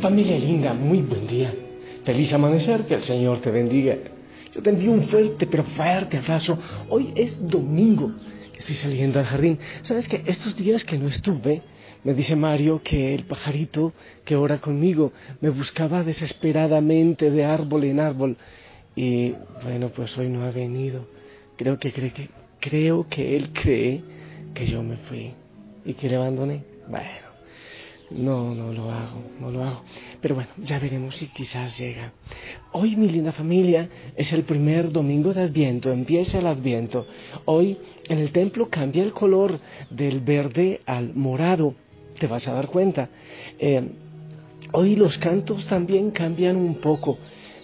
Familia 0.00 0.38
linda, 0.38 0.72
muy 0.72 1.02
buen 1.02 1.26
día. 1.26 1.54
Feliz 2.04 2.32
amanecer, 2.32 2.86
que 2.86 2.94
el 2.94 3.02
Señor 3.02 3.40
te 3.40 3.50
bendiga. 3.50 3.98
Yo 4.54 4.62
te 4.62 4.70
envío 4.70 4.92
un 4.92 5.02
fuerte, 5.02 5.46
pero 5.46 5.62
fuerte 5.62 6.16
abrazo. 6.16 6.58
Hoy 6.88 7.12
es 7.14 7.38
domingo. 7.46 8.10
Estoy 8.56 8.76
saliendo 8.76 9.18
al 9.18 9.26
jardín. 9.26 9.58
¿Sabes 9.82 10.08
que 10.08 10.22
estos 10.24 10.56
días 10.56 10.84
que 10.86 10.96
no 10.96 11.06
estuve, 11.06 11.60
me 12.02 12.14
dice 12.14 12.34
Mario 12.34 12.80
que 12.82 13.14
el 13.14 13.24
pajarito 13.24 13.92
que 14.24 14.36
ora 14.36 14.58
conmigo 14.58 15.12
me 15.42 15.50
buscaba 15.50 16.02
desesperadamente 16.02 17.30
de 17.30 17.44
árbol 17.44 17.84
en 17.84 18.00
árbol. 18.00 18.38
Y 18.96 19.34
bueno, 19.62 19.90
pues 19.90 20.16
hoy 20.16 20.30
no 20.30 20.44
ha 20.44 20.50
venido. 20.50 21.06
Creo 21.58 21.78
que 21.78 21.92
cree 21.92 22.12
que 22.12 22.30
creo 22.58 23.06
que 23.06 23.36
él 23.36 23.50
cree 23.52 24.00
que 24.54 24.64
yo 24.64 24.82
me 24.82 24.96
fui 24.96 25.32
y 25.84 25.92
que 25.92 26.08
le 26.08 26.16
abandoné. 26.16 26.64
Bueno, 26.88 27.29
no, 28.10 28.54
no 28.54 28.72
lo 28.72 28.90
hago, 28.90 29.22
no 29.40 29.50
lo 29.50 29.64
hago. 29.64 29.82
Pero 30.20 30.34
bueno, 30.34 30.50
ya 30.58 30.78
veremos 30.78 31.16
si 31.16 31.28
quizás 31.28 31.78
llega. 31.78 32.12
Hoy, 32.72 32.96
mi 32.96 33.08
linda 33.08 33.32
familia, 33.32 33.88
es 34.16 34.32
el 34.32 34.42
primer 34.42 34.92
domingo 34.92 35.32
de 35.32 35.42
Adviento, 35.42 35.92
empieza 35.92 36.38
el 36.38 36.46
Adviento. 36.46 37.06
Hoy 37.44 37.78
en 38.08 38.18
el 38.18 38.32
templo 38.32 38.68
cambia 38.68 39.02
el 39.02 39.12
color 39.12 39.60
del 39.90 40.20
verde 40.20 40.80
al 40.86 41.14
morado, 41.14 41.74
te 42.18 42.26
vas 42.26 42.46
a 42.48 42.52
dar 42.52 42.66
cuenta. 42.68 43.08
Eh, 43.58 43.88
hoy 44.72 44.96
los 44.96 45.16
cantos 45.18 45.66
también 45.66 46.10
cambian 46.10 46.56
un 46.56 46.76
poco. 46.76 47.18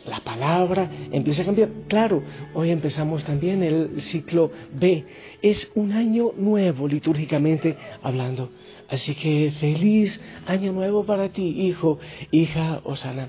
La 0.06 0.20
palabra 0.20 0.88
empieza 1.10 1.42
a 1.42 1.46
cambiar. 1.46 1.68
Claro, 1.88 2.22
hoy 2.54 2.70
empezamos 2.70 3.24
también 3.24 3.64
el 3.64 4.00
ciclo 4.00 4.52
B. 4.72 5.04
Es 5.42 5.70
un 5.74 5.90
año 5.90 6.30
nuevo 6.36 6.86
litúrgicamente 6.86 7.76
hablando. 8.02 8.50
Así 8.88 9.14
que 9.14 9.52
feliz 9.58 10.20
año 10.46 10.72
nuevo 10.72 11.04
para 11.04 11.28
ti, 11.30 11.42
hijo, 11.42 11.98
hija 12.30 12.80
Osana. 12.84 13.28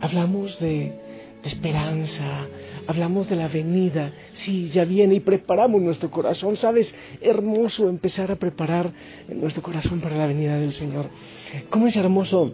hablamos 0.00 0.58
de, 0.60 0.92
esperanza, 1.44 2.46
hablamos 2.86 3.28
de 3.28 3.36
la 3.36 3.48
venida, 3.48 4.12
sí, 4.32 4.68
ya 4.70 4.84
viene 4.84 5.14
y 5.14 5.20
preparamos 5.20 5.80
nuestro 5.80 6.10
corazón. 6.10 6.56
¿Sabes? 6.56 6.94
Hermoso 7.20 7.88
empezar 7.88 8.30
a 8.30 8.36
preparar 8.36 8.92
nuestro 9.28 9.62
corazón 9.62 10.00
para 10.00 10.16
la 10.16 10.26
venida 10.26 10.58
del 10.58 10.72
Señor. 10.72 11.08
¿Cómo 11.70 11.86
es 11.86 11.96
hermoso 11.96 12.52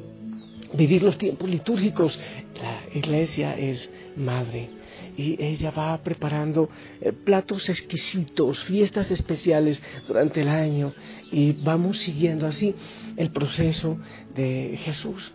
vivir 0.74 1.02
los 1.02 1.18
tiempos 1.18 1.48
litúrgicos? 1.48 2.20
La 2.54 2.96
iglesia 2.96 3.56
es 3.58 3.90
madre 4.16 4.81
y 5.16 5.42
ella 5.42 5.70
va 5.70 6.02
preparando 6.02 6.68
eh, 7.00 7.12
platos 7.12 7.68
exquisitos, 7.68 8.64
fiestas 8.64 9.10
especiales 9.10 9.82
durante 10.06 10.40
el 10.42 10.48
año 10.48 10.94
y 11.30 11.52
vamos 11.52 11.98
siguiendo 11.98 12.46
así 12.46 12.74
el 13.16 13.30
proceso 13.30 13.98
de 14.34 14.78
Jesús. 14.82 15.32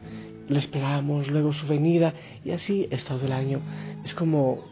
Lo 0.48 0.58
esperamos, 0.58 1.30
luego 1.30 1.54
su 1.54 1.68
venida 1.68 2.14
y 2.44 2.52
así 2.52 2.88
es 2.90 3.04
todo 3.04 3.26
el 3.26 3.34
año. 3.34 3.60
Es 4.04 4.14
como, 4.14 4.64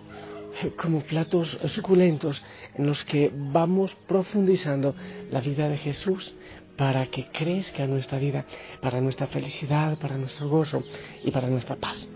como 0.77 1.01
platos 1.01 1.59
suculentos 1.65 2.41
en 2.75 2.85
los 2.85 3.03
que 3.03 3.31
vamos 3.33 3.95
profundizando 4.07 4.95
la 5.31 5.41
vida 5.41 5.67
de 5.69 5.77
Jesús 5.77 6.33
para 6.77 7.07
que 7.07 7.27
crezca 7.27 7.87
nuestra 7.87 8.19
vida, 8.19 8.45
para 8.81 9.01
nuestra 9.01 9.27
felicidad, 9.27 9.97
para 9.97 10.17
nuestro 10.17 10.49
gozo 10.49 10.83
y 11.23 11.31
para 11.31 11.47
nuestra 11.47 11.75
paz. 11.75 12.07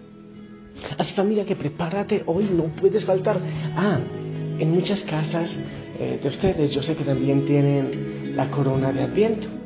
Así 0.98 1.14
familia 1.14 1.46
que 1.46 1.56
prepárate, 1.56 2.24
hoy 2.26 2.50
no 2.52 2.66
puedes 2.66 3.06
faltar. 3.06 3.40
Ah, 3.76 4.00
en 4.60 4.72
muchas 4.72 5.04
casas 5.04 5.58
eh, 6.00 6.20
de 6.22 6.30
ustedes 6.30 6.72
yo 6.72 6.82
sé 6.82 6.96
que 6.96 7.04
también 7.04 7.46
tienen 7.46 8.34
la 8.36 8.50
corona 8.52 8.92
de 8.92 9.04
Adviento. 9.04 9.59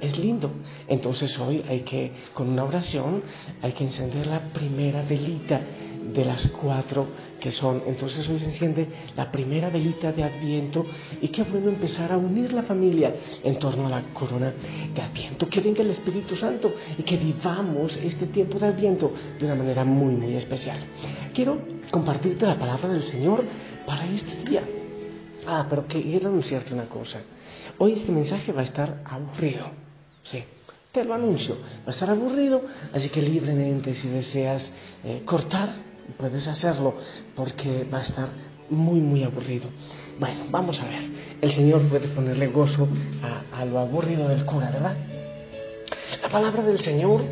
Es 0.00 0.18
lindo. 0.18 0.50
Entonces 0.88 1.38
hoy 1.38 1.64
hay 1.68 1.80
que, 1.80 2.12
con 2.34 2.48
una 2.48 2.64
oración, 2.64 3.22
hay 3.62 3.72
que 3.72 3.84
encender 3.84 4.26
la 4.26 4.40
primera 4.52 5.02
velita 5.02 5.60
de 6.12 6.24
las 6.24 6.46
cuatro 6.48 7.06
que 7.40 7.52
son. 7.52 7.82
Entonces 7.86 8.28
hoy 8.28 8.38
se 8.38 8.46
enciende 8.46 8.88
la 9.16 9.30
primera 9.30 9.70
velita 9.70 10.12
de 10.12 10.24
Adviento 10.24 10.84
y 11.20 11.28
qué 11.28 11.42
bueno 11.42 11.68
empezar 11.68 12.12
a 12.12 12.16
unir 12.16 12.52
la 12.52 12.62
familia 12.62 13.14
en 13.42 13.58
torno 13.58 13.86
a 13.86 13.90
la 13.90 14.02
corona 14.12 14.52
de 14.94 15.00
Adviento. 15.00 15.48
Que 15.48 15.60
venga 15.60 15.82
el 15.82 15.90
Espíritu 15.90 16.36
Santo 16.36 16.74
y 16.98 17.02
que 17.02 17.16
vivamos 17.16 17.96
este 17.96 18.26
tiempo 18.26 18.58
de 18.58 18.66
Adviento 18.66 19.12
de 19.38 19.44
una 19.44 19.54
manera 19.54 19.84
muy, 19.84 20.14
muy 20.14 20.34
especial. 20.34 20.78
Quiero 21.34 21.58
compartirte 21.90 22.46
la 22.46 22.58
palabra 22.58 22.88
del 22.88 23.02
Señor 23.02 23.44
para 23.86 24.04
este 24.06 24.50
día. 24.50 24.62
Ah, 25.46 25.66
pero 25.68 25.84
quiero 25.84 26.28
anunciarte 26.28 26.74
una 26.74 26.86
cosa. 26.86 27.20
Hoy 27.78 27.92
este 27.92 28.10
mensaje 28.10 28.52
va 28.52 28.62
a 28.62 28.64
estar 28.64 29.02
aburrido. 29.04 29.85
Sí, 30.30 30.44
te 30.92 31.04
lo 31.04 31.14
anuncio. 31.14 31.56
Va 31.84 31.88
a 31.88 31.90
estar 31.90 32.10
aburrido, 32.10 32.62
así 32.92 33.08
que 33.08 33.22
libremente 33.22 33.94
si 33.94 34.08
deseas 34.08 34.72
eh, 35.04 35.22
cortar 35.24 35.68
puedes 36.18 36.46
hacerlo 36.48 36.94
porque 37.34 37.84
va 37.92 37.98
a 37.98 38.02
estar 38.02 38.28
muy, 38.70 39.00
muy 39.00 39.22
aburrido. 39.22 39.66
Bueno, 40.18 40.44
vamos 40.50 40.80
a 40.80 40.86
ver. 40.86 41.02
El 41.40 41.52
Señor 41.52 41.82
puede 41.82 42.08
ponerle 42.08 42.48
gozo 42.48 42.88
a, 43.52 43.64
lo 43.64 43.78
aburrido 43.78 44.28
del 44.28 44.44
cura, 44.44 44.70
¿verdad? 44.70 44.96
La 46.26 46.32
palabra 46.32 46.64
del 46.64 46.80
Señor 46.80 47.22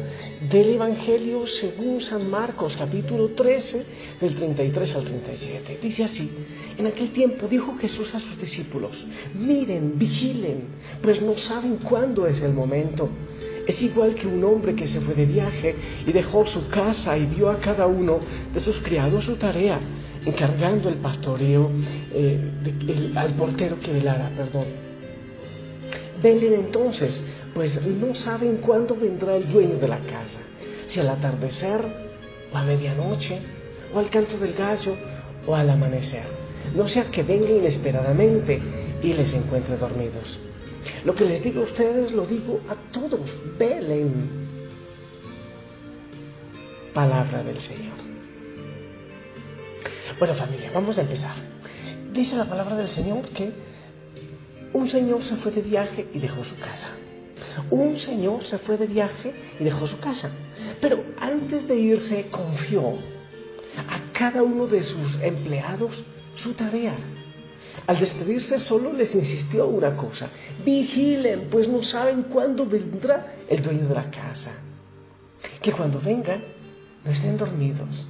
del 0.49 0.75
Evangelio 0.77 1.49
según 1.49 2.01
San 2.01 2.31
Marcos, 2.31 2.77
capítulo 2.77 3.31
13, 3.31 3.85
del 4.21 4.37
33 4.37 4.95
al 4.95 5.05
37. 5.05 5.81
Dice 5.83 6.05
así, 6.05 6.31
en 6.79 6.87
aquel 6.87 7.11
tiempo 7.11 7.49
dijo 7.49 7.77
Jesús 7.77 8.15
a 8.15 8.21
sus 8.21 8.39
discípulos, 8.39 9.05
miren, 9.35 9.99
vigilen, 9.99 10.69
pues 11.03 11.21
no 11.21 11.37
saben 11.37 11.79
cuándo 11.79 12.29
es 12.29 12.41
el 12.41 12.55
momento 12.55 13.09
es 13.67 13.83
igual 13.83 14.15
que 14.15 14.29
un 14.29 14.45
hombre 14.45 14.77
que 14.77 14.87
se 14.87 15.01
fue 15.01 15.15
de 15.15 15.27
viaje 15.27 15.75
y 16.07 16.13
dejó 16.13 16.47
su 16.47 16.69
casa 16.69 17.19
y 17.19 17.27
dio 17.27 17.51
a 17.51 17.59
cada 17.59 17.89
uno 17.89 18.21
de 18.53 18.61
sus 18.61 18.79
criados 18.81 19.25
su 19.25 19.35
tarea, 19.35 19.81
encargando 20.25 20.89
el 20.89 20.99
pastoreo 20.99 21.69
eh, 22.13 23.13
al 23.17 23.35
portero 23.35 23.81
que 23.81 23.93
velara, 23.93 24.31
perdón. 24.37 24.67
Velen 26.23 26.55
entonces, 26.55 27.23
pues 27.55 27.81
no 27.87 28.15
saben 28.15 28.57
cuándo 28.59 28.97
vendrá 28.97 29.37
el 29.37 29.51
dueño 29.51 29.77
de 29.77 29.89
la 29.89 30.01
casa, 30.01 30.41
si 30.89 31.01
al 31.01 31.09
atardecer 31.09 31.81
o 32.53 32.57
a 32.57 32.65
medianoche, 32.65 33.41
o 33.95 34.01
al 34.01 34.11
canto 34.11 34.37
del 34.39 34.55
gallo 34.55 34.97
o 35.47 35.55
al 35.55 35.71
amanecer. 35.71 36.25
No 36.75 36.89
sea 36.89 37.05
que 37.05 37.23
venga 37.23 37.51
inesperadamente 37.51 38.61
y 39.03 39.13
les 39.13 39.33
encuentre 39.35 39.77
dormidos. 39.77 40.39
Lo 41.05 41.15
que 41.15 41.25
les 41.25 41.43
digo 41.43 41.63
a 41.63 41.65
ustedes 41.65 42.13
lo 42.13 42.27
digo 42.27 42.61
a 42.69 42.93
todos. 42.93 43.39
Velen. 43.59 44.45
Palabra 46.93 47.43
del 47.43 47.61
Señor. 47.61 47.95
Bueno 50.19 50.35
familia, 50.35 50.71
vamos 50.73 50.99
a 50.99 51.03
empezar. 51.03 51.35
Dice 52.13 52.37
la 52.37 52.45
palabra 52.45 52.77
del 52.77 52.89
Señor 52.89 53.29
que 53.31 53.53
un 54.73 54.89
señor 54.89 55.23
se 55.23 55.37
fue 55.37 55.53
de 55.53 55.63
viaje 55.63 56.07
y 56.13 56.19
dejó 56.19 56.45
su 56.45 56.57
casa. 56.57 56.91
Un 57.71 57.97
señor 57.97 58.45
se 58.45 58.59
fue 58.59 58.77
de 58.77 58.87
viaje 58.87 59.33
y 59.59 59.65
dejó 59.65 59.87
su 59.87 59.99
casa. 59.99 60.31
Pero 60.81 61.05
antes 61.21 61.67
de 61.67 61.77
irse 61.77 62.29
confió 62.31 62.99
a 63.77 64.13
cada 64.13 64.43
uno 64.43 64.67
de 64.67 64.83
sus 64.83 65.21
empleados 65.21 66.05
su 66.35 66.53
tarea. 66.53 66.95
Al 67.87 67.99
despedirse 67.99 68.59
solo 68.59 68.93
les 68.93 69.15
insistió 69.15 69.67
una 69.67 69.97
cosa, 69.97 70.31
vigilen, 70.65 71.49
pues 71.51 71.69
no 71.69 71.83
saben 71.83 72.25
cuándo 72.25 72.65
vendrá 72.65 73.35
el 73.49 73.63
dueño 73.63 73.89
de 73.89 73.95
la 73.95 74.11
casa. 74.11 74.53
Que 75.61 75.73
cuando 75.73 76.01
vengan 76.01 76.43
no 77.05 77.11
estén 77.11 77.37
dormidos. 77.37 78.07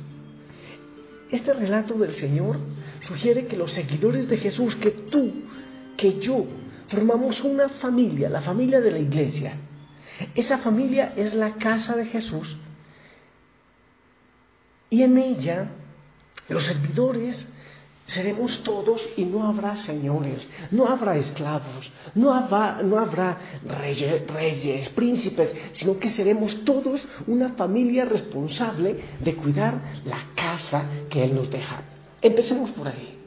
Este 1.30 1.52
relato 1.52 1.94
del 1.94 2.12
Señor 2.12 2.58
sugiere 3.00 3.46
que 3.46 3.56
los 3.56 3.72
seguidores 3.72 4.28
de 4.28 4.36
Jesús, 4.36 4.76
que 4.76 4.90
tú, 4.90 5.32
que 5.96 6.20
yo, 6.20 6.46
formamos 6.94 7.42
una 7.42 7.68
familia, 7.68 8.28
la 8.28 8.40
familia 8.40 8.80
de 8.80 8.90
la 8.90 8.98
iglesia. 8.98 9.56
Esa 10.34 10.58
familia 10.58 11.12
es 11.16 11.34
la 11.34 11.54
casa 11.54 11.96
de 11.96 12.06
Jesús 12.06 12.56
y 14.94 15.02
en 15.02 15.18
ella 15.18 15.70
los 16.48 16.62
servidores 16.62 17.48
seremos 18.06 18.62
todos 18.62 19.04
y 19.16 19.24
no 19.24 19.48
habrá 19.48 19.76
señores, 19.76 20.48
no 20.70 20.86
habrá 20.86 21.16
esclavos, 21.16 21.90
no 22.14 22.32
habrá, 22.32 23.38
reyes, 23.64 24.26
reyes, 24.28 24.88
príncipes, 24.90 25.52
sino 25.72 25.98
que 25.98 26.10
seremos 26.10 26.64
todos 26.64 27.04
una 27.26 27.48
familia 27.54 28.04
responsable 28.04 29.00
de 29.18 29.34
cuidar 29.34 29.80
la 30.04 30.26
casa 30.36 30.84
que 31.10 31.24
Él 31.24 31.34
nos 31.34 31.50
deja. 31.50 31.82
Empecemos 32.22 32.70
por 32.70 32.86
ahí. 32.86 33.23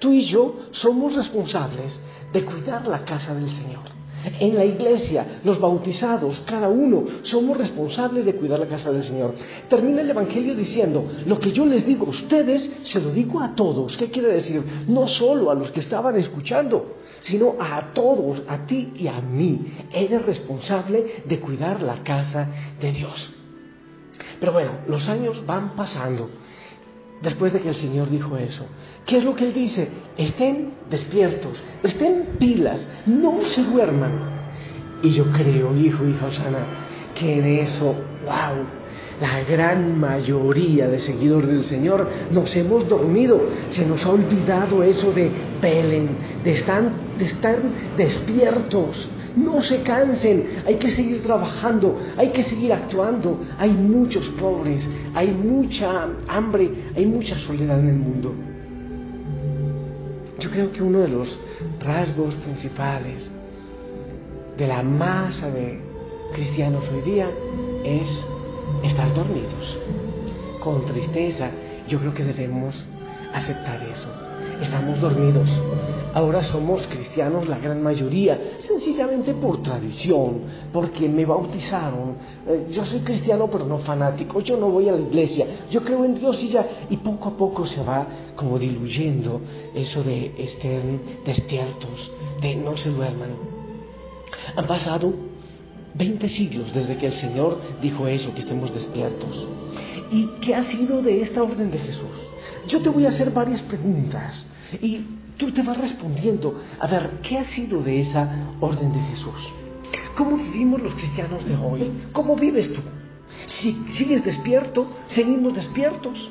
Tú 0.00 0.12
y 0.12 0.22
yo 0.22 0.56
somos 0.72 1.14
responsables 1.14 2.00
de 2.32 2.44
cuidar 2.44 2.88
la 2.88 3.04
casa 3.04 3.34
del 3.34 3.50
Señor. 3.50 4.00
En 4.38 4.54
la 4.54 4.64
iglesia, 4.64 5.40
los 5.44 5.58
bautizados, 5.60 6.40
cada 6.40 6.68
uno, 6.68 7.04
somos 7.22 7.56
responsables 7.56 8.26
de 8.26 8.34
cuidar 8.34 8.58
la 8.58 8.66
casa 8.66 8.90
del 8.92 9.04
Señor. 9.04 9.34
Termina 9.68 10.02
el 10.02 10.10
Evangelio 10.10 10.54
diciendo, 10.54 11.06
lo 11.24 11.38
que 11.38 11.52
yo 11.52 11.64
les 11.64 11.86
digo 11.86 12.06
a 12.06 12.10
ustedes, 12.10 12.70
se 12.82 13.00
lo 13.00 13.10
digo 13.12 13.40
a 13.40 13.54
todos. 13.54 13.96
¿Qué 13.96 14.10
quiere 14.10 14.28
decir? 14.28 14.62
No 14.88 15.06
solo 15.06 15.50
a 15.50 15.54
los 15.54 15.70
que 15.70 15.80
estaban 15.80 16.16
escuchando, 16.16 16.96
sino 17.20 17.56
a 17.58 17.92
todos, 17.92 18.42
a 18.46 18.66
ti 18.66 18.92
y 18.96 19.06
a 19.06 19.20
mí. 19.20 19.72
Eres 19.92 20.24
responsable 20.26 21.22
de 21.24 21.40
cuidar 21.40 21.82
la 21.82 22.02
casa 22.02 22.48
de 22.78 22.92
Dios. 22.92 23.30
Pero 24.38 24.52
bueno, 24.52 24.72
los 24.86 25.08
años 25.08 25.44
van 25.46 25.76
pasando 25.76 26.28
después 27.22 27.52
de 27.52 27.60
que 27.60 27.68
el 27.68 27.74
Señor 27.74 28.10
dijo 28.10 28.36
eso. 28.36 28.64
¿Qué 29.06 29.18
es 29.18 29.24
lo 29.24 29.34
que 29.34 29.46
Él 29.46 29.54
dice? 29.54 29.88
Estén 30.16 30.72
despiertos, 30.90 31.62
estén 31.82 32.36
pilas, 32.38 32.88
no 33.06 33.42
se 33.42 33.62
duerman. 33.64 34.12
Y 35.02 35.10
yo 35.10 35.24
creo, 35.32 35.74
hijo, 35.76 36.06
hija 36.06 36.26
Osana, 36.26 36.58
que 37.14 37.38
en 37.38 37.44
eso, 37.44 37.94
wow, 38.24 38.66
la 39.20 39.40
gran 39.44 39.98
mayoría 39.98 40.88
de 40.88 40.98
seguidores 40.98 41.48
del 41.48 41.64
Señor 41.64 42.08
nos 42.30 42.54
hemos 42.56 42.88
dormido. 42.88 43.40
Se 43.70 43.86
nos 43.86 44.04
ha 44.04 44.10
olvidado 44.10 44.82
eso 44.82 45.12
de 45.12 45.30
velen, 45.60 46.08
de 46.44 46.50
de 47.18 47.24
estar 47.24 47.58
despiertos. 47.96 49.10
No 49.36 49.62
se 49.62 49.82
cansen, 49.82 50.62
hay 50.66 50.76
que 50.76 50.90
seguir 50.90 51.22
trabajando, 51.22 51.96
hay 52.16 52.30
que 52.30 52.42
seguir 52.42 52.72
actuando. 52.72 53.40
Hay 53.58 53.70
muchos 53.70 54.28
pobres, 54.30 54.90
hay 55.14 55.30
mucha 55.30 56.08
hambre, 56.28 56.70
hay 56.96 57.06
mucha 57.06 57.38
soledad 57.38 57.78
en 57.78 57.88
el 57.88 57.96
mundo. 57.96 58.34
Yo 60.38 60.50
creo 60.50 60.72
que 60.72 60.82
uno 60.82 61.00
de 61.00 61.08
los 61.08 61.38
rasgos 61.80 62.34
principales 62.36 63.30
de 64.56 64.66
la 64.66 64.82
masa 64.82 65.50
de 65.50 65.78
cristianos 66.32 66.88
hoy 66.90 67.02
día 67.02 67.30
es 67.84 68.08
estar 68.82 69.14
dormidos. 69.14 69.78
Con 70.62 70.84
tristeza, 70.86 71.50
yo 71.88 71.98
creo 71.98 72.14
que 72.14 72.24
debemos 72.24 72.84
aceptar 73.32 73.82
eso. 73.82 74.08
Estamos 74.60 75.00
dormidos. 75.00 75.48
Ahora 76.12 76.42
somos 76.42 76.86
cristianos 76.88 77.48
la 77.48 77.58
gran 77.58 77.80
mayoría, 77.82 78.56
sencillamente 78.60 79.32
por 79.34 79.62
tradición, 79.62 80.40
porque 80.72 81.08
me 81.08 81.24
bautizaron. 81.24 82.16
Eh, 82.48 82.66
yo 82.70 82.84
soy 82.84 83.00
cristiano 83.00 83.48
pero 83.48 83.64
no 83.64 83.78
fanático, 83.78 84.40
yo 84.40 84.56
no 84.56 84.70
voy 84.70 84.88
a 84.88 84.92
la 84.92 85.00
iglesia, 85.00 85.46
yo 85.70 85.82
creo 85.82 86.04
en 86.04 86.16
Dios 86.16 86.42
y 86.42 86.48
ya, 86.48 86.66
y 86.90 86.96
poco 86.96 87.28
a 87.28 87.36
poco 87.36 87.64
se 87.64 87.82
va 87.84 88.06
como 88.34 88.58
diluyendo 88.58 89.40
eso 89.72 90.02
de 90.02 90.34
estén 90.36 91.00
despiertos, 91.24 92.10
de 92.40 92.56
no 92.56 92.76
se 92.76 92.90
duerman. 92.90 93.30
Han 94.56 94.66
pasado 94.66 95.12
20 95.94 96.28
siglos 96.28 96.74
desde 96.74 96.96
que 96.96 97.06
el 97.06 97.12
Señor 97.12 97.58
dijo 97.80 98.08
eso, 98.08 98.34
que 98.34 98.40
estemos 98.40 98.74
despiertos. 98.74 99.46
¿Y 100.10 100.26
qué 100.40 100.54
ha 100.54 100.62
sido 100.62 101.02
de 101.02 101.20
esta 101.20 101.42
orden 101.42 101.70
de 101.70 101.78
Jesús? 101.78 102.28
Yo 102.66 102.80
te 102.80 102.88
voy 102.88 103.06
a 103.06 103.10
hacer 103.10 103.30
varias 103.30 103.62
preguntas 103.62 104.46
y 104.80 105.00
tú 105.36 105.52
te 105.52 105.62
vas 105.62 105.78
respondiendo. 105.78 106.60
A 106.80 106.86
ver, 106.86 107.20
¿qué 107.22 107.38
ha 107.38 107.44
sido 107.44 107.82
de 107.82 108.00
esa 108.00 108.54
orden 108.60 108.92
de 108.92 109.00
Jesús? 109.00 109.52
¿Cómo 110.16 110.36
vivimos 110.36 110.82
los 110.82 110.94
cristianos 110.94 111.44
de 111.44 111.56
hoy? 111.56 111.90
¿Cómo 112.12 112.34
vives 112.36 112.72
tú? 112.72 112.80
Si 113.60 113.72
sigues 113.92 114.24
despierto, 114.24 114.86
seguimos 115.08 115.54
despiertos. 115.54 116.30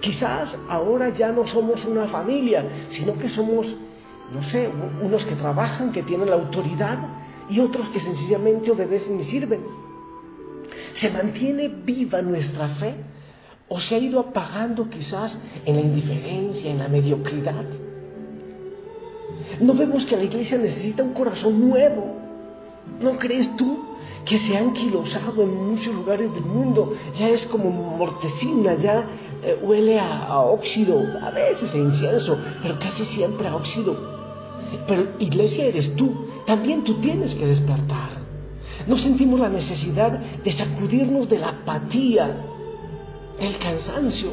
Quizás 0.00 0.56
ahora 0.68 1.10
ya 1.10 1.32
no 1.32 1.46
somos 1.46 1.84
una 1.84 2.06
familia, 2.06 2.66
sino 2.88 3.16
que 3.16 3.28
somos, 3.28 3.76
no 4.32 4.42
sé, 4.42 4.68
unos 5.02 5.24
que 5.24 5.36
trabajan, 5.36 5.92
que 5.92 6.02
tienen 6.02 6.30
la 6.30 6.36
autoridad 6.36 6.98
y 7.48 7.60
otros 7.60 7.88
que 7.90 8.00
sencillamente 8.00 8.70
obedecen 8.70 9.20
y 9.20 9.24
sirven. 9.24 9.60
¿Se 11.00 11.08
mantiene 11.08 11.68
viva 11.68 12.20
nuestra 12.20 12.68
fe 12.74 12.94
o 13.70 13.80
se 13.80 13.94
ha 13.94 13.98
ido 13.98 14.20
apagando 14.20 14.90
quizás 14.90 15.40
en 15.64 15.76
la 15.76 15.80
indiferencia, 15.80 16.70
en 16.70 16.78
la 16.78 16.88
mediocridad? 16.88 17.64
¿No 19.62 19.72
vemos 19.72 20.04
que 20.04 20.18
la 20.18 20.24
iglesia 20.24 20.58
necesita 20.58 21.02
un 21.02 21.14
corazón 21.14 21.58
nuevo? 21.58 22.16
¿No 23.00 23.16
crees 23.16 23.56
tú 23.56 23.78
que 24.26 24.36
se 24.36 24.54
han 24.58 24.74
quilosado 24.74 25.42
en 25.42 25.70
muchos 25.70 25.94
lugares 25.94 26.34
del 26.34 26.44
mundo? 26.44 26.92
Ya 27.18 27.30
es 27.30 27.46
como 27.46 27.70
mortecina, 27.70 28.74
ya 28.74 29.06
eh, 29.42 29.58
huele 29.62 29.98
a, 29.98 30.26
a 30.26 30.40
óxido, 30.40 31.02
a 31.22 31.30
veces 31.30 31.72
a 31.72 31.78
incienso, 31.78 32.36
pero 32.62 32.78
casi 32.78 33.06
siempre 33.06 33.48
a 33.48 33.56
óxido. 33.56 33.96
Pero 34.86 35.12
iglesia 35.18 35.64
eres 35.64 35.96
tú, 35.96 36.26
también 36.44 36.84
tú 36.84 37.00
tienes 37.00 37.34
que 37.34 37.46
despertar. 37.46 38.19
No 38.86 38.96
sentimos 38.98 39.40
la 39.40 39.48
necesidad 39.48 40.12
de 40.12 40.52
sacudirnos 40.52 41.28
de 41.28 41.38
la 41.38 41.48
apatía, 41.48 42.44
del 43.38 43.56
cansancio. 43.58 44.30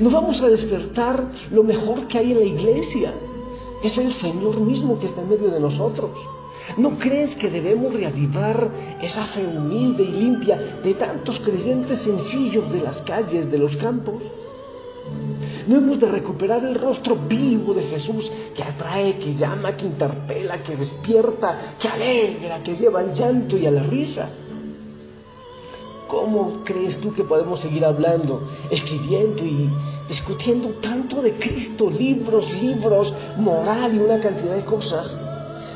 No 0.00 0.10
vamos 0.10 0.40
a 0.42 0.48
despertar 0.48 1.32
lo 1.50 1.62
mejor 1.62 2.06
que 2.06 2.18
hay 2.18 2.32
en 2.32 2.38
la 2.40 2.44
iglesia. 2.44 3.14
Es 3.82 3.96
el 3.98 4.12
Señor 4.12 4.60
mismo 4.60 4.98
que 4.98 5.06
está 5.06 5.22
en 5.22 5.28
medio 5.28 5.50
de 5.50 5.60
nosotros. 5.60 6.10
¿No 6.76 6.98
crees 6.98 7.34
que 7.36 7.48
debemos 7.48 7.94
reavivar 7.94 8.70
esa 9.00 9.26
fe 9.26 9.46
humilde 9.46 10.02
y 10.02 10.10
limpia 10.10 10.80
de 10.82 10.94
tantos 10.94 11.40
creyentes 11.40 12.00
sencillos 12.00 12.70
de 12.72 12.80
las 12.80 13.00
calles, 13.02 13.50
de 13.50 13.58
los 13.58 13.76
campos? 13.76 14.22
No 15.68 15.76
hemos 15.76 16.00
de 16.00 16.06
recuperar 16.06 16.64
el 16.64 16.74
rostro 16.76 17.14
vivo 17.14 17.74
de 17.74 17.82
Jesús 17.82 18.32
que 18.56 18.62
atrae, 18.62 19.18
que 19.18 19.34
llama, 19.34 19.76
que 19.76 19.84
interpela, 19.84 20.62
que 20.62 20.76
despierta, 20.76 21.76
que 21.78 21.86
alegra, 21.86 22.62
que 22.62 22.74
lleva 22.74 23.00
al 23.00 23.12
llanto 23.12 23.54
y 23.58 23.66
a 23.66 23.70
la 23.70 23.82
risa. 23.82 24.30
¿Cómo 26.06 26.64
crees 26.64 26.98
tú 27.00 27.12
que 27.12 27.22
podemos 27.22 27.60
seguir 27.60 27.84
hablando, 27.84 28.48
escribiendo 28.70 29.44
y 29.44 29.68
discutiendo 30.08 30.70
tanto 30.80 31.20
de 31.20 31.32
Cristo, 31.32 31.90
libros, 31.90 32.50
libros, 32.62 33.12
moral 33.36 33.94
y 33.94 33.98
una 33.98 34.20
cantidad 34.20 34.54
de 34.54 34.64
cosas, 34.64 35.18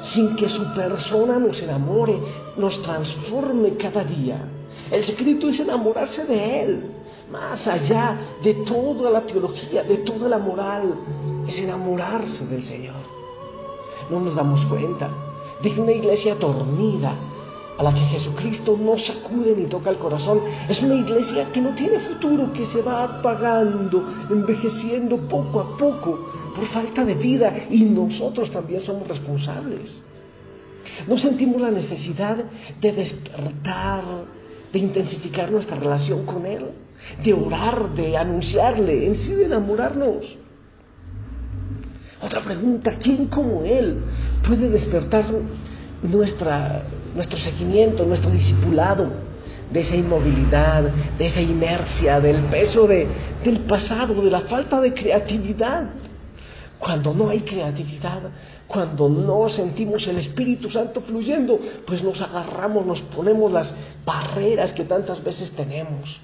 sin 0.00 0.37
que 0.37 0.49
su 0.49 0.72
persona 0.72 1.38
nos 1.38 1.61
enamore, 1.61 2.18
nos 2.56 2.80
transforme 2.80 3.76
cada 3.76 4.04
día? 4.04 4.42
El 4.90 5.04
secreto 5.04 5.50
es 5.50 5.61
enamorarse 5.61 6.25
de 6.25 6.62
Él 6.62 7.01
más 7.32 7.66
allá 7.66 8.36
de 8.42 8.54
toda 8.54 9.10
la 9.10 9.22
teología, 9.22 9.82
de 9.82 9.98
toda 9.98 10.28
la 10.28 10.38
moral, 10.38 10.94
es 11.48 11.58
enamorarse 11.58 12.46
del 12.46 12.62
Señor. 12.62 13.02
No 14.10 14.20
nos 14.20 14.34
damos 14.34 14.64
cuenta 14.66 15.08
de 15.62 15.72
que 15.72 15.80
una 15.80 15.92
iglesia 15.92 16.34
dormida, 16.34 17.14
a 17.78 17.82
la 17.82 17.94
que 17.94 18.00
Jesucristo 18.00 18.78
no 18.78 18.98
sacude 18.98 19.56
ni 19.56 19.64
toca 19.64 19.88
el 19.88 19.96
corazón, 19.96 20.40
es 20.68 20.82
una 20.82 20.94
iglesia 20.94 21.50
que 21.50 21.62
no 21.62 21.70
tiene 21.70 22.00
futuro, 22.00 22.52
que 22.52 22.66
se 22.66 22.82
va 22.82 23.04
apagando, 23.04 24.04
envejeciendo 24.30 25.16
poco 25.16 25.60
a 25.60 25.76
poco 25.78 26.18
por 26.54 26.66
falta 26.66 27.02
de 27.02 27.14
vida 27.14 27.66
y 27.70 27.82
nosotros 27.84 28.50
también 28.50 28.82
somos 28.82 29.08
responsables. 29.08 30.04
No 31.08 31.16
sentimos 31.16 31.62
la 31.62 31.70
necesidad 31.70 32.44
de 32.78 32.92
despertar, 32.92 34.04
de 34.70 34.78
intensificar 34.78 35.50
nuestra 35.50 35.76
relación 35.76 36.26
con 36.26 36.44
Él 36.44 36.72
de 37.23 37.32
orar, 37.32 37.94
de 37.94 38.16
anunciarle, 38.16 39.06
en 39.06 39.16
sí 39.16 39.35
de 39.35 39.44
enamorarnos. 39.44 40.37
Otra 42.21 42.40
pregunta, 42.40 42.97
¿quién 42.99 43.26
como 43.26 43.64
Él 43.64 44.00
puede 44.47 44.68
despertar 44.68 45.25
nuestra, 46.02 46.85
nuestro 47.14 47.38
seguimiento, 47.38 48.04
nuestro 48.06 48.30
discipulado 48.30 49.11
de 49.73 49.80
esa 49.80 49.97
inmovilidad, 49.97 50.85
de 51.18 51.26
esa 51.26 51.40
inercia, 51.40 52.21
del 52.21 52.42
peso 52.44 52.87
de, 52.87 53.09
del 53.44 53.61
pasado, 53.61 54.14
de 54.23 54.30
la 54.30 54.42
falta 54.42 54.80
de 54.80 54.94
creatividad? 54.94 55.90
Cuando 56.78 57.12
no 57.12 57.28
hay 57.28 57.40
creatividad, 57.40 58.23
cuando 58.68 59.09
no 59.09 59.49
sentimos 59.49 60.06
el 60.06 60.18
Espíritu 60.18 60.71
Santo 60.71 61.00
fluyendo, 61.00 61.59
pues 61.87 62.02
nos 62.04 62.21
agarramos, 62.21 62.87
nos 62.87 63.00
ponemos 63.00 63.50
las 63.50 63.75
barreras 64.04 64.73
que 64.73 64.85
tantas 64.85 65.23
veces 65.25 65.50
tenemos 65.52 66.21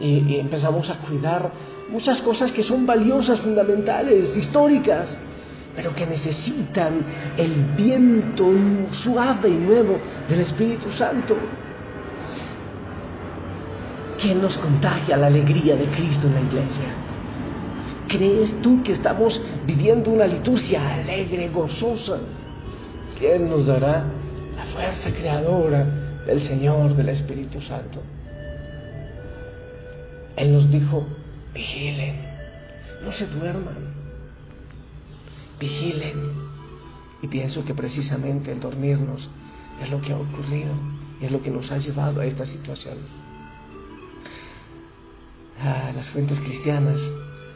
y, 0.00 0.36
empezamos 0.36 0.88
a 0.90 0.96
cuidar 0.98 1.50
muchas 1.90 2.20
cosas 2.22 2.50
que 2.52 2.62
son 2.62 2.86
valiosas, 2.86 3.40
fundamentales, 3.40 4.36
históricas, 4.36 5.06
pero 5.76 5.94
que 5.94 6.06
necesitan 6.06 7.00
el 7.36 7.54
viento 7.76 8.50
suave 8.92 9.48
y 9.48 9.54
nuevo 9.54 9.98
del 10.28 10.40
Espíritu 10.40 10.90
Santo, 10.92 11.36
que 14.20 14.34
nos 14.34 14.58
contagia 14.58 15.16
la 15.16 15.28
alegría 15.28 15.76
de 15.76 15.86
Cristo 15.86 16.26
en 16.26 16.34
la 16.34 16.40
iglesia. 16.40 16.84
¿Crees 18.08 18.60
tú 18.60 18.82
que 18.82 18.92
estamos 18.92 19.40
viviendo 19.66 20.10
una 20.10 20.26
liturgia 20.26 20.94
alegre, 20.94 21.48
gozosa? 21.48 22.18
¿Quién 23.18 23.48
nos 23.48 23.66
dará 23.66 24.04
la 24.56 24.64
fuerza 24.74 25.10
creadora 25.10 25.86
del 26.26 26.40
Señor, 26.40 26.96
del 26.96 27.10
Espíritu 27.10 27.60
Santo? 27.62 28.00
Él 30.36 30.52
nos 30.52 30.70
dijo, 30.70 31.06
vigilen, 31.54 32.20
no 33.04 33.12
se 33.12 33.26
duerman, 33.26 33.94
vigilen. 35.58 36.50
Y 37.22 37.28
pienso 37.28 37.64
que 37.64 37.74
precisamente 37.74 38.50
el 38.50 38.60
dormirnos 38.60 39.28
es 39.82 39.90
lo 39.90 40.00
que 40.00 40.12
ha 40.12 40.16
ocurrido 40.16 40.72
y 41.20 41.26
es 41.26 41.30
lo 41.30 41.42
que 41.42 41.50
nos 41.50 41.70
ha 41.70 41.78
llevado 41.78 42.20
a 42.20 42.24
esta 42.24 42.46
situación. 42.46 42.98
Ah, 45.62 45.92
las 45.94 46.08
fuentes 46.08 46.40
cristianas 46.40 46.98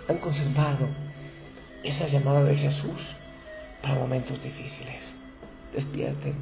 han 0.08 0.18
conservado 0.18 0.86
esa 1.82 2.06
llamada 2.08 2.44
de 2.44 2.56
Jesús 2.56 3.14
para 3.80 3.94
momentos 3.94 4.42
difíciles. 4.42 5.14
Despierten, 5.72 6.34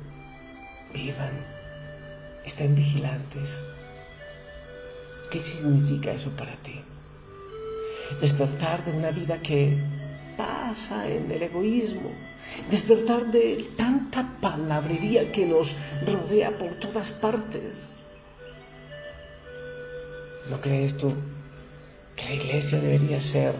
vivan, 0.92 1.32
estén 2.44 2.74
vigilantes. 2.74 3.48
¿Qué 5.32 5.42
significa 5.44 6.12
eso 6.12 6.28
para 6.36 6.52
ti? 6.56 6.78
Despertar 8.20 8.84
de 8.84 8.92
una 8.92 9.10
vida 9.12 9.38
que 9.40 9.78
pasa 10.36 11.08
en 11.08 11.30
el 11.30 11.42
egoísmo, 11.42 12.10
despertar 12.70 13.32
de 13.32 13.70
tanta 13.78 14.36
palabrería 14.42 15.32
que 15.32 15.46
nos 15.46 15.74
rodea 16.04 16.50
por 16.58 16.74
todas 16.74 17.10
partes. 17.12 17.96
¿No 20.50 20.60
crees 20.60 20.98
tú 20.98 21.14
que 22.14 22.24
la 22.24 22.34
iglesia 22.34 22.78
debería 22.78 23.22
ser 23.22 23.54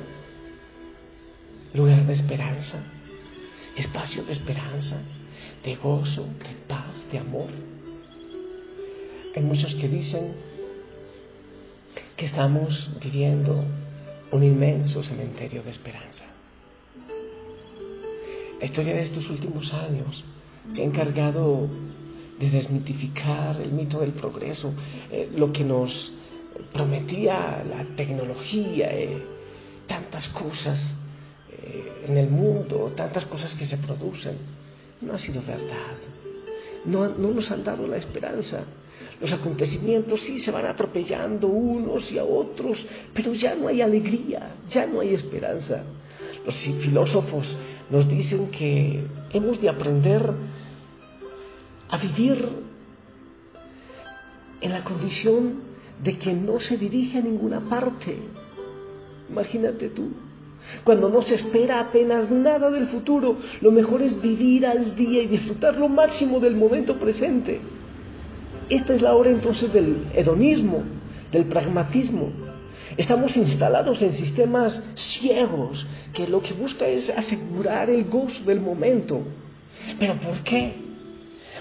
lugar 1.72 2.04
de 2.04 2.12
esperanza, 2.12 2.76
espacio 3.78 4.24
de 4.24 4.32
esperanza, 4.32 4.98
de 5.64 5.74
gozo, 5.76 6.24
de 6.24 6.54
paz, 6.68 7.10
de 7.10 7.18
amor? 7.18 7.48
Hay 9.34 9.42
muchos 9.42 9.74
que 9.76 9.88
dicen 9.88 10.51
estamos 12.24 12.90
viviendo 13.02 13.64
un 14.30 14.44
inmenso 14.44 15.02
cementerio 15.02 15.62
de 15.62 15.70
esperanza. 15.70 16.24
La 18.60 18.64
historia 18.64 18.94
de 18.94 19.02
estos 19.02 19.28
últimos 19.28 19.72
años 19.74 20.24
se 20.70 20.82
ha 20.82 20.84
encargado 20.84 21.68
de 22.38 22.50
desmitificar 22.50 23.60
el 23.60 23.72
mito 23.72 24.00
del 24.00 24.12
progreso, 24.12 24.72
eh, 25.10 25.30
lo 25.36 25.52
que 25.52 25.64
nos 25.64 26.12
prometía 26.72 27.64
la 27.68 27.84
tecnología, 27.96 28.90
eh, 28.92 29.22
tantas 29.86 30.28
cosas 30.28 30.94
eh, 31.50 32.04
en 32.08 32.16
el 32.16 32.30
mundo, 32.30 32.92
tantas 32.96 33.26
cosas 33.26 33.54
que 33.54 33.64
se 33.64 33.78
producen, 33.78 34.36
no 35.00 35.14
ha 35.14 35.18
sido 35.18 35.42
verdad. 35.42 35.96
No 36.84 37.08
nos 37.08 37.50
han 37.50 37.64
dado 37.64 37.86
la 37.86 37.96
esperanza. 37.96 38.64
Los 39.22 39.32
acontecimientos 39.32 40.20
sí 40.20 40.40
se 40.40 40.50
van 40.50 40.66
atropellando 40.66 41.46
unos 41.46 42.10
y 42.10 42.18
a 42.18 42.24
otros, 42.24 42.84
pero 43.14 43.32
ya 43.32 43.54
no 43.54 43.68
hay 43.68 43.80
alegría, 43.80 44.56
ya 44.68 44.84
no 44.84 44.98
hay 44.98 45.14
esperanza. 45.14 45.84
Los 46.44 46.56
filósofos 46.56 47.56
nos 47.88 48.08
dicen 48.08 48.50
que 48.50 49.00
hemos 49.32 49.60
de 49.60 49.68
aprender 49.68 50.28
a 51.88 51.98
vivir 51.98 52.48
en 54.60 54.72
la 54.72 54.82
condición 54.82 55.60
de 56.02 56.18
quien 56.18 56.44
no 56.44 56.58
se 56.58 56.76
dirige 56.76 57.18
a 57.18 57.22
ninguna 57.22 57.60
parte. 57.60 58.16
Imagínate 59.30 59.90
tú, 59.90 60.08
cuando 60.82 61.08
no 61.08 61.22
se 61.22 61.36
espera 61.36 61.78
apenas 61.78 62.28
nada 62.28 62.72
del 62.72 62.88
futuro, 62.88 63.36
lo 63.60 63.70
mejor 63.70 64.02
es 64.02 64.20
vivir 64.20 64.66
al 64.66 64.96
día 64.96 65.22
y 65.22 65.28
disfrutar 65.28 65.76
lo 65.76 65.88
máximo 65.88 66.40
del 66.40 66.56
momento 66.56 66.96
presente. 66.98 67.60
Esta 68.68 68.94
es 68.94 69.02
la 69.02 69.14
hora 69.14 69.30
entonces 69.30 69.72
del 69.72 70.06
hedonismo, 70.14 70.82
del 71.30 71.44
pragmatismo, 71.44 72.30
Estamos 72.96 73.34
instalados 73.38 74.02
en 74.02 74.12
sistemas 74.12 74.82
ciegos 74.94 75.86
que 76.12 76.26
lo 76.26 76.42
que 76.42 76.52
busca 76.52 76.86
es 76.86 77.08
asegurar 77.08 77.88
el 77.88 78.04
gozo 78.04 78.44
del 78.44 78.60
momento. 78.60 79.20
¿Pero 79.98 80.14
por 80.16 80.40
qué? 80.40 80.74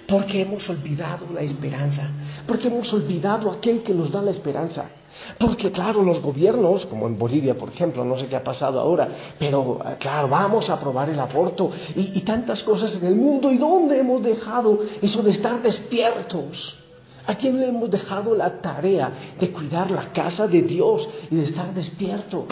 Porque 0.07 0.41
hemos 0.41 0.67
olvidado 0.69 1.27
la 1.33 1.41
esperanza, 1.41 2.09
porque 2.45 2.67
hemos 2.67 2.91
olvidado 2.91 3.49
aquel 3.49 3.81
que 3.81 3.93
nos 3.93 4.11
da 4.11 4.21
la 4.21 4.31
esperanza. 4.31 4.89
Porque 5.37 5.71
claro, 5.71 6.03
los 6.03 6.21
gobiernos, 6.21 6.85
como 6.87 7.07
en 7.07 7.17
Bolivia, 7.17 7.55
por 7.55 7.69
ejemplo, 7.69 8.03
no 8.03 8.17
sé 8.17 8.27
qué 8.27 8.35
ha 8.35 8.43
pasado 8.43 8.79
ahora, 8.79 9.07
pero 9.39 9.79
claro, 9.99 10.27
vamos 10.27 10.69
a 10.69 10.73
aprobar 10.73 11.09
el 11.09 11.19
aborto 11.19 11.71
y, 11.95 12.17
y 12.17 12.21
tantas 12.21 12.61
cosas 12.63 12.97
en 12.97 13.07
el 13.07 13.15
mundo. 13.15 13.51
¿Y 13.51 13.57
dónde 13.57 13.99
hemos 13.99 14.21
dejado 14.21 14.79
eso 15.01 15.21
de 15.21 15.29
estar 15.29 15.61
despiertos? 15.61 16.80
¿A 17.27 17.35
quién 17.35 17.59
le 17.59 17.67
hemos 17.67 17.89
dejado 17.89 18.35
la 18.35 18.61
tarea 18.61 19.35
de 19.39 19.51
cuidar 19.51 19.91
la 19.91 20.11
casa 20.11 20.47
de 20.47 20.61
Dios 20.61 21.07
y 21.29 21.35
de 21.35 21.43
estar 21.43 21.73
despiertos? 21.73 22.47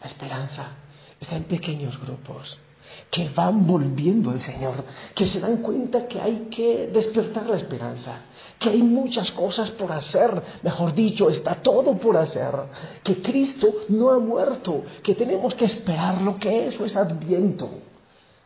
La 0.00 0.06
esperanza 0.06 0.68
está 1.20 1.36
en 1.36 1.44
pequeños 1.44 1.98
grupos 2.00 2.58
que 3.10 3.28
van 3.28 3.66
volviendo 3.66 4.30
al 4.30 4.40
Señor, 4.40 4.74
que 5.14 5.26
se 5.26 5.40
dan 5.40 5.58
cuenta 5.58 6.06
que 6.06 6.20
hay 6.20 6.48
que 6.50 6.88
despertar 6.92 7.46
la 7.46 7.56
esperanza, 7.56 8.12
que 8.58 8.70
hay 8.70 8.82
muchas 8.82 9.30
cosas 9.32 9.70
por 9.70 9.92
hacer, 9.92 10.42
mejor 10.62 10.94
dicho, 10.94 11.30
está 11.30 11.56
todo 11.56 11.96
por 11.96 12.16
hacer, 12.16 12.52
que 13.02 13.22
Cristo 13.22 13.68
no 13.88 14.10
ha 14.10 14.18
muerto, 14.18 14.82
que 15.02 15.14
tenemos 15.14 15.54
que 15.54 15.64
esperar 15.64 16.22
lo 16.22 16.38
que 16.38 16.66
eso 16.68 16.84
es 16.84 16.96
adviento, 16.96 17.70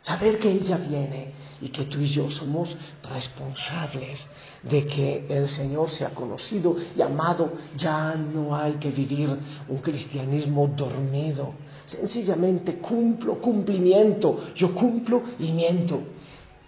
saber 0.01 0.39
que 0.39 0.51
ella 0.51 0.77
viene 0.77 1.33
y 1.61 1.69
que 1.69 1.85
tú 1.85 2.01
y 2.01 2.07
yo 2.07 2.31
somos 2.31 2.75
responsables 3.03 4.27
de 4.63 4.87
que 4.87 5.27
el 5.29 5.49
Señor 5.49 5.91
sea 5.91 6.11
conocido 6.11 6.77
y 6.97 7.03
amado. 7.03 7.53
Ya 7.77 8.15
no 8.15 8.57
hay 8.57 8.75
que 8.75 8.91
vivir 8.91 9.37
un 9.69 9.79
cristianismo 9.79 10.69
dormido. 10.69 11.55
Sencillamente 11.87 12.79
cumplo, 12.79 13.41
cumplimiento. 13.41 14.53
Yo 14.55 14.75
cumplo 14.75 15.23
y 15.39 15.53
miento. 15.53 16.01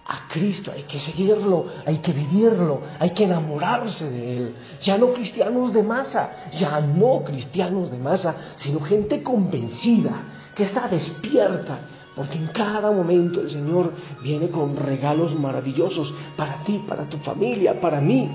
A 0.06 0.26
Cristo 0.26 0.72
hay 0.74 0.82
que 0.84 0.98
seguirlo, 0.98 1.66
hay 1.86 1.98
que 1.98 2.12
vivirlo, 2.12 2.80
hay 2.98 3.10
que 3.10 3.24
enamorarse 3.24 4.10
de 4.10 4.36
Él. 4.38 4.56
Ya 4.82 4.98
no 4.98 5.12
cristianos 5.12 5.72
de 5.72 5.84
masa, 5.84 6.48
ya 6.52 6.80
no 6.80 7.22
cristianos 7.22 7.92
de 7.92 7.98
masa, 7.98 8.34
sino 8.56 8.80
gente 8.80 9.22
convencida, 9.22 10.22
que 10.56 10.64
está 10.64 10.88
despierta, 10.88 11.78
porque 12.14 12.38
en 12.38 12.48
cada 12.48 12.90
momento 12.90 13.40
el 13.40 13.50
Señor 13.50 13.92
viene 14.22 14.48
con 14.48 14.76
regalos 14.76 15.38
maravillosos 15.38 16.12
para 16.36 16.64
ti, 16.64 16.82
para 16.86 17.08
tu 17.08 17.18
familia, 17.18 17.80
para 17.80 18.00
mí. 18.00 18.28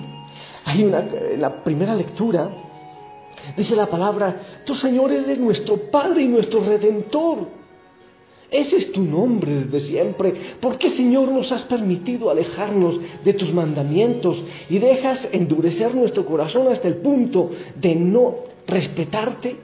Hay 0.65 0.83
una, 0.83 0.99
en 0.99 1.41
la 1.41 1.63
primera 1.63 1.93
lectura, 1.95 2.49
dice 3.55 3.75
la 3.75 3.87
palabra, 3.87 4.63
tu 4.65 4.73
Señor 4.73 5.11
eres 5.11 5.39
nuestro 5.39 5.77
Padre 5.91 6.23
y 6.23 6.27
nuestro 6.27 6.61
Redentor. 6.61 7.65
Ese 8.49 8.77
es 8.77 8.91
tu 8.91 9.01
nombre 9.01 9.65
desde 9.65 9.87
siempre. 9.87 10.33
¿Por 10.61 10.77
qué, 10.77 10.91
Señor, 10.91 11.29
nos 11.29 11.51
has 11.51 11.63
permitido 11.63 12.29
alejarnos 12.29 12.99
de 13.23 13.33
tus 13.33 13.51
mandamientos 13.53 14.41
y 14.69 14.79
dejas 14.79 15.27
endurecer 15.31 15.93
nuestro 15.93 16.25
corazón 16.25 16.67
hasta 16.69 16.87
el 16.87 16.97
punto 16.97 17.51
de 17.75 17.95
no 17.95 18.35
respetarte? 18.65 19.57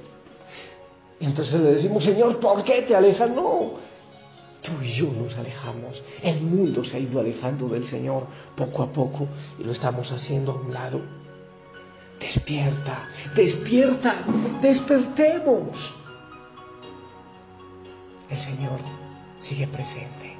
Y 1.20 1.25
entonces 1.25 1.62
le 1.62 1.74
decimos, 1.74 2.03
Señor, 2.03 2.39
¿por 2.39 2.63
qué 2.63 2.82
te 2.82 2.96
alejas? 2.96 3.30
No, 3.30 3.72
Tú 4.62 4.74
y 4.82 4.94
yo 4.94 5.12
nos 5.12 5.36
alejamos. 5.38 6.01
El 6.22 6.41
mundo 6.41 6.84
se 6.84 6.98
ha 6.98 7.00
ido 7.00 7.20
alejando 7.20 7.68
del 7.68 7.88
Señor 7.88 8.27
poco 8.56 8.84
a 8.84 8.91
poco 8.91 9.27
y 9.60 9.63
lo 9.63 9.72
estamos 9.72 10.12
haciendo 10.12 10.51
a 10.51 10.56
un 10.56 10.74
lado. 10.74 11.01
Despierta, 12.20 13.10
despierta, 13.36 14.24
despertemos. 14.62 15.75
El 18.30 18.38
Señor 18.38 18.80
sigue 19.39 19.68
presente. 19.68 20.38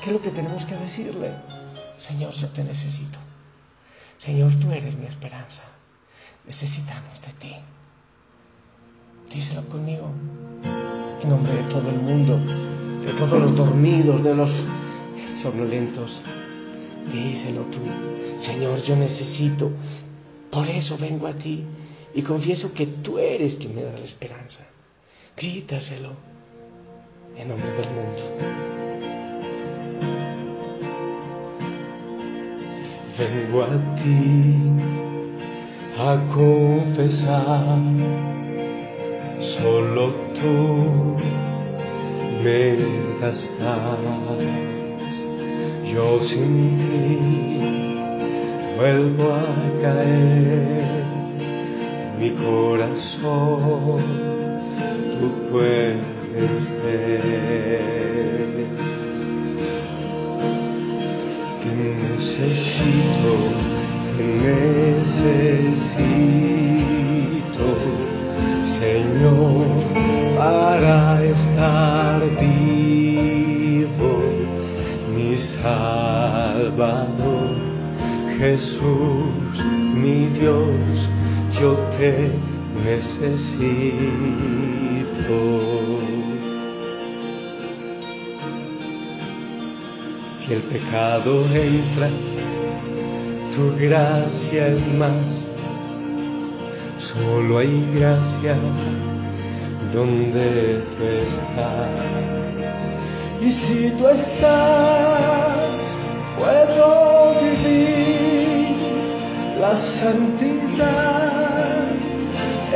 ¿Qué 0.00 0.06
es 0.06 0.12
lo 0.12 0.22
que 0.22 0.30
tenemos 0.30 0.64
que 0.64 0.76
decirle? 0.76 1.34
Señor, 1.98 2.32
yo 2.32 2.48
te 2.48 2.64
necesito. 2.64 3.18
Señor, 4.18 4.54
tú 4.56 4.72
eres 4.72 4.96
mi 4.96 5.06
esperanza. 5.06 5.62
Necesitamos 6.46 7.20
de 7.20 7.32
ti. 7.34 7.56
Díselo 9.30 9.66
conmigo. 9.68 10.10
En 11.22 11.28
nombre 11.28 11.54
de 11.54 11.62
todo 11.64 11.88
el 11.88 12.00
mundo 12.00 12.38
de 13.04 13.12
todos 13.12 13.40
los 13.40 13.56
dormidos, 13.56 14.22
de 14.22 14.34
los 14.34 14.50
somnolentos. 15.42 16.22
Díselo 17.12 17.62
tú, 17.62 17.80
Señor, 18.38 18.82
yo 18.82 18.96
necesito, 18.96 19.70
por 20.50 20.68
eso 20.68 20.96
vengo 20.96 21.26
a 21.26 21.34
ti 21.34 21.64
y 22.14 22.22
confieso 22.22 22.72
que 22.72 22.86
tú 22.86 23.18
eres 23.18 23.56
quien 23.56 23.74
me 23.74 23.82
da 23.82 23.92
la 23.92 24.04
esperanza. 24.04 24.60
Grítaselo 25.36 26.12
en 27.36 27.48
nombre 27.48 27.70
del 27.72 27.90
mundo. 27.90 28.22
Vengo 33.18 33.62
a 33.62 33.96
ti 33.96 34.54
a 35.98 36.16
confesar, 36.34 37.78
solo 39.38 40.14
tú 40.34 41.43
das 42.44 43.42
paz. 43.58 43.98
Yo 45.94 46.22
sin 46.22 46.76
ti 46.78 47.16
vuelvo 48.76 49.32
a 49.32 49.46
caer, 49.80 51.04
mi 52.20 52.30
corazón 52.32 54.02
tú 55.18 55.26
puedes 55.50 56.68
ver. 56.82 57.94
necesito, 61.74 63.32
necesito, 64.42 65.26
Señor, 68.64 69.66
para 70.36 71.13
estar 71.34 72.20
vivo, 72.40 74.12
mi 75.14 75.36
Salvador, 75.36 77.04
Jesús, 78.38 79.54
mi 79.94 80.26
Dios, 80.28 81.08
yo 81.60 81.72
te 81.96 82.30
necesito. 82.84 83.94
Si 90.38 90.52
el 90.52 90.62
pecado 90.62 91.46
entra, 91.54 92.10
tu 93.54 93.74
gracia 93.78 94.68
es 94.68 94.86
más. 94.94 95.46
Solo 96.98 97.58
hay 97.58 97.86
gracia 97.94 98.56
donde 99.94 100.82
tú 100.96 101.04
estás. 101.04 101.88
Y 103.40 103.52
si 103.52 103.90
tú 103.96 104.08
estás, 104.08 105.68
puedo 106.36 107.34
vivir 107.40 108.76
la 109.60 109.74
santidad. 109.76 111.14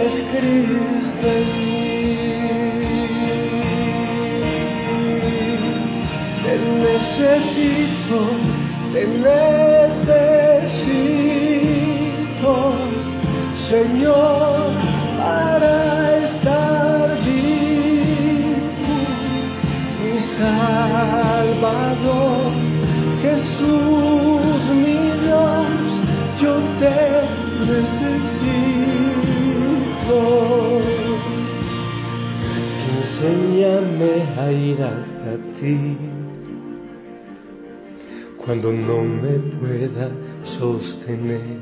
Es 0.00 0.14
Cristo. 0.30 1.30
Te 6.44 6.54
necesito, 6.86 8.18
te 8.92 9.02
necesito, 9.88 10.12
Señor, 13.68 14.37
ir 34.52 34.82
hasta 34.82 35.36
ti 35.60 35.96
cuando 38.44 38.72
no 38.72 39.02
me 39.02 39.38
pueda 39.58 40.10
sostener. 40.42 41.58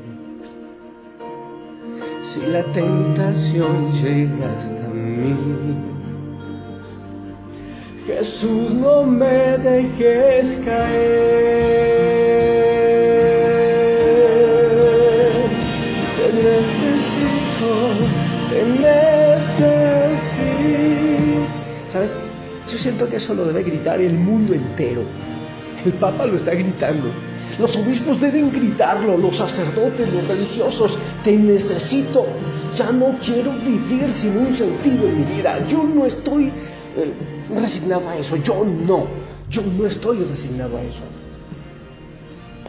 Si 2.22 2.40
la 2.46 2.62
tentación 2.72 3.92
llega 3.92 4.58
hasta 4.58 4.88
mí, 4.88 5.36
Jesús 8.06 8.74
no 8.74 9.02
me 9.04 9.58
dejes 9.58 10.56
caer. 10.64 11.85
Siento 22.86 23.08
que 23.08 23.16
eso 23.16 23.34
lo 23.34 23.46
debe 23.46 23.64
gritar 23.64 24.00
el 24.00 24.14
mundo 24.14 24.54
entero. 24.54 25.02
El 25.84 25.92
Papa 25.94 26.24
lo 26.24 26.36
está 26.36 26.52
gritando. 26.52 27.08
Los 27.58 27.74
obispos 27.76 28.20
deben 28.20 28.52
gritarlo, 28.52 29.16
los 29.18 29.36
sacerdotes, 29.36 30.12
los 30.12 30.28
religiosos. 30.28 30.96
Te 31.24 31.32
necesito. 31.32 32.24
Ya 32.78 32.92
no 32.92 33.16
quiero 33.24 33.52
vivir 33.54 34.06
sin 34.20 34.36
un 34.36 34.54
sentido 34.54 35.08
en 35.08 35.18
mi 35.18 35.36
vida. 35.36 35.66
Yo 35.68 35.82
no 35.82 36.06
estoy 36.06 36.46
eh, 36.46 37.12
resignado 37.56 38.08
a 38.08 38.18
eso. 38.18 38.36
Yo 38.36 38.64
no. 38.64 39.06
Yo 39.50 39.62
no 39.62 39.86
estoy 39.86 40.18
resignado 40.18 40.76
a 40.76 40.82
eso. 40.82 41.02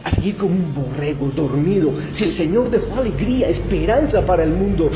A 0.02 0.10
seguir 0.10 0.36
como 0.36 0.52
un 0.52 0.74
borrego 0.74 1.30
dormido. 1.36 1.92
Si 2.10 2.24
el 2.24 2.34
Señor 2.34 2.70
dejó 2.70 2.96
alegría, 2.96 3.48
esperanza 3.48 4.26
para 4.26 4.42
el 4.42 4.50
mundo, 4.50 4.90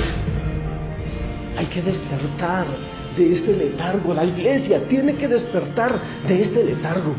hay 1.56 1.66
que 1.66 1.80
despertar 1.80 2.66
de 3.16 3.32
este 3.32 3.52
letargo. 3.54 4.14
La 4.14 4.24
iglesia 4.24 4.86
tiene 4.88 5.14
que 5.14 5.28
despertar 5.28 6.00
de 6.26 6.42
este 6.42 6.64
letargo. 6.64 7.14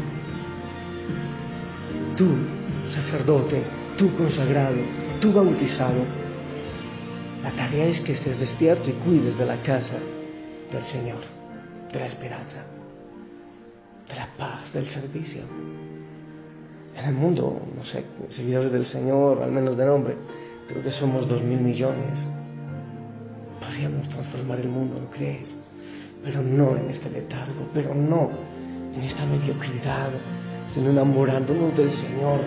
Tú, 2.16 2.28
sacerdote, 2.90 3.64
tú 3.98 4.14
consagrado, 4.16 4.78
tú 5.20 5.32
bautizado, 5.34 6.02
la 7.44 7.52
tarea 7.52 7.86
es 7.86 8.02
que 8.02 8.14
estés 8.14 8.40
despierto 8.40 8.90
y 8.90 8.94
cuides 8.94 9.38
de 9.38 9.46
la 9.46 9.62
casa 9.64 9.98
del 10.72 10.84
Señor, 10.84 11.20
de 11.92 12.00
la 12.00 12.06
esperanza, 12.06 12.64
de 14.08 14.16
la 14.16 14.30
paz, 14.38 14.72
del 14.74 14.88
servicio. 14.88 15.42
En 16.96 17.06
el 17.06 17.14
mundo, 17.14 17.60
no 17.76 17.84
sé, 17.86 18.04
seguidores 18.30 18.72
del 18.72 18.86
Señor, 18.86 19.42
al 19.42 19.52
menos 19.52 19.76
de 19.76 19.86
nombre, 19.86 20.16
creo 20.68 20.84
que 20.84 20.92
somos 20.92 21.28
dos 21.28 21.42
mil 21.44 21.60
millones. 21.60 22.30
Podríamos 23.60 24.08
transformar 24.10 24.60
el 24.60 24.70
mundo, 24.70 25.00
¿no 25.02 25.10
crees? 25.10 25.60
Pero 26.24 26.42
no 26.42 26.78
en 26.78 26.90
este 26.90 27.10
letargo, 27.10 27.68
pero 27.74 27.94
no 27.94 28.30
en 28.96 29.04
esta 29.04 29.26
mediocridad, 29.26 30.10
sino 30.74 30.90
enamorándonos 30.90 31.76
del 31.76 31.92
Señor, 31.92 32.40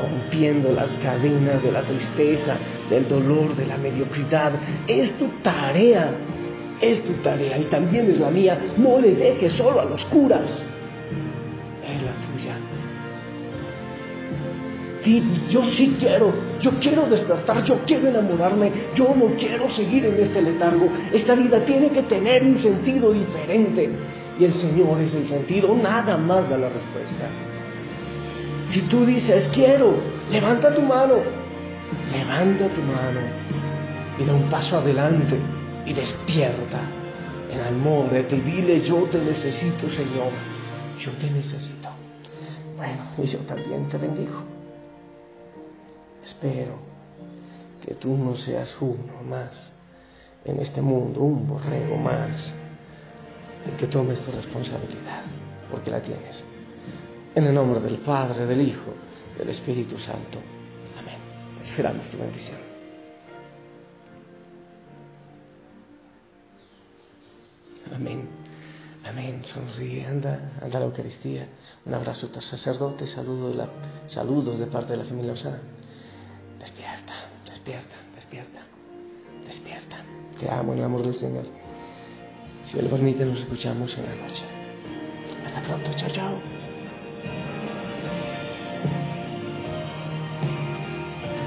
rompiendo 0.00 0.72
las 0.72 0.94
cadenas 0.96 1.62
de 1.62 1.72
la 1.72 1.82
tristeza, 1.82 2.56
del 2.90 3.06
dolor, 3.08 3.54
de 3.54 3.66
la 3.66 3.76
mediocridad. 3.76 4.52
Es 4.88 5.12
tu 5.12 5.28
tarea, 5.42 6.10
es 6.80 7.02
tu 7.04 7.12
tarea 7.14 7.58
y 7.58 7.64
también 7.64 8.10
es 8.10 8.18
la 8.18 8.30
mía. 8.30 8.58
No 8.76 8.98
le 8.98 9.14
dejes 9.14 9.52
solo 9.52 9.80
a 9.80 9.84
los 9.84 10.04
curas, 10.06 10.64
Yo 15.48 15.62
sí 15.62 15.96
quiero, 16.00 16.32
yo 16.60 16.72
quiero 16.80 17.06
despertar, 17.06 17.64
yo 17.64 17.78
quiero 17.86 18.08
enamorarme, 18.08 18.72
yo 18.94 19.14
no 19.16 19.26
quiero 19.36 19.68
seguir 19.68 20.04
en 20.06 20.20
este 20.20 20.42
letargo. 20.42 20.88
Esta 21.12 21.34
vida 21.34 21.64
tiene 21.64 21.90
que 21.90 22.02
tener 22.02 22.42
un 22.42 22.58
sentido 22.58 23.12
diferente. 23.12 23.88
Y 24.38 24.44
el 24.44 24.54
Señor 24.54 25.00
es 25.00 25.14
el 25.14 25.26
sentido, 25.26 25.74
nada 25.76 26.16
más 26.16 26.48
da 26.50 26.58
la 26.58 26.68
respuesta. 26.68 27.28
Si 28.66 28.80
tú 28.82 29.06
dices, 29.06 29.48
quiero, 29.54 29.94
levanta 30.30 30.74
tu 30.74 30.82
mano, 30.82 31.14
levanta 32.12 32.66
tu 32.68 32.82
mano 32.82 33.20
y 34.18 34.24
da 34.24 34.32
un 34.32 34.48
paso 34.50 34.78
adelante 34.78 35.36
y 35.86 35.92
despierta 35.92 36.80
en 37.52 37.60
amor 37.60 38.08
ti. 38.28 38.36
Dile, 38.36 38.80
yo 38.82 39.04
te 39.04 39.18
necesito, 39.18 39.88
Señor, 39.88 40.32
yo 40.98 41.12
te 41.12 41.30
necesito. 41.30 41.88
Bueno, 42.76 43.02
y 43.22 43.26
yo 43.26 43.38
también 43.40 43.88
te 43.88 43.98
bendigo. 43.98 44.55
Espero 46.26 46.74
que 47.84 47.94
tú 47.94 48.16
no 48.16 48.36
seas 48.36 48.76
uno 48.80 49.22
más 49.28 49.72
en 50.44 50.58
este 50.58 50.82
mundo, 50.82 51.20
un 51.20 51.46
borrego 51.46 51.96
más, 51.98 52.52
y 53.64 53.70
que 53.78 53.86
tomes 53.86 54.20
tu 54.22 54.32
responsabilidad, 54.32 55.22
porque 55.70 55.92
la 55.92 56.02
tienes. 56.02 56.42
En 57.32 57.44
el 57.44 57.54
nombre 57.54 57.78
del 57.78 57.98
Padre, 57.98 58.44
del 58.44 58.60
Hijo, 58.60 58.92
del 59.38 59.50
Espíritu 59.50 59.98
Santo. 59.98 60.40
Amén. 60.98 61.14
Esperamos 61.62 62.08
tu 62.08 62.18
bendición. 62.18 62.58
Amén. 67.94 68.28
Amén. 69.04 69.42
Sonríe, 69.44 70.04
anda, 70.04 70.58
anda 70.60 70.78
a 70.78 70.80
la 70.80 70.86
Eucaristía. 70.86 71.46
Un 71.84 71.94
abrazo 71.94 72.28
a 72.36 72.40
sacerdote, 72.40 73.06
saludos 73.06 73.52
de, 73.52 73.58
la, 73.58 73.68
saludos 74.06 74.58
de 74.58 74.66
parte 74.66 74.90
de 74.90 74.98
la 74.98 75.04
familia 75.04 75.34
Osana. 75.34 75.75
Despierta, 77.66 77.96
despierta, 78.14 78.60
despierta. 79.44 79.96
Te 80.38 80.48
amo 80.48 80.72
en 80.74 80.78
el 80.78 80.84
amor 80.84 81.02
del 81.02 81.16
Señor. 81.16 81.46
Si 82.70 82.78
Él 82.78 82.86
permite, 82.86 83.24
nos 83.24 83.40
escuchamos 83.40 83.92
en 83.98 84.04
la 84.04 84.14
noche. 84.14 84.44
Hasta 85.44 85.62
pronto, 85.64 85.90
chao, 85.96 86.08
chao. 86.10 86.38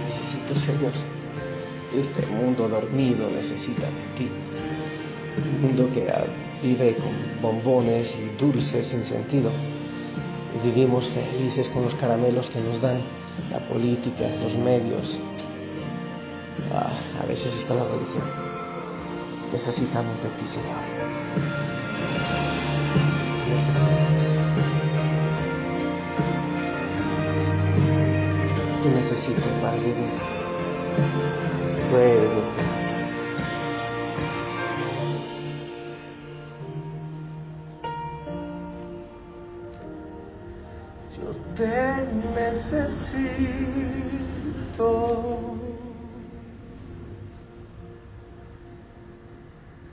Necesito, 0.08 0.56
Señor, 0.60 0.92
este 1.96 2.26
mundo 2.26 2.68
dormido 2.68 3.30
necesita 3.32 3.86
de 3.86 4.18
ti. 4.18 4.30
Un 5.38 5.62
mundo 5.62 5.90
que 5.94 6.06
vive 6.62 6.98
con 6.98 7.42
bombones 7.42 8.14
y 8.14 8.38
dulces 8.38 8.88
sin 8.88 9.06
sentido. 9.06 9.52
Y 10.54 10.68
vivimos 10.68 11.08
felices 11.08 11.70
con 11.70 11.84
los 11.84 11.96
caramelos 11.96 12.50
que 12.50 12.60
nos 12.60 12.82
dan 12.82 13.00
la 13.50 13.60
política, 13.70 14.28
los 14.44 14.54
medios. 14.58 15.18
Ah, 16.72 17.22
a 17.22 17.26
veces 17.26 17.54
está 17.56 17.74
la 17.74 17.84
religión. 17.86 18.24
Necesitamos 19.52 20.16
de 20.22 20.30
ti, 20.30 20.46
Señor. 20.48 20.78
Necesito. 23.50 24.20
Te 28.84 28.90
necesito, 28.90 29.48
Padre 29.62 29.94
Dios. 29.94 30.22
Tú 31.90 31.96
eres 31.96 32.69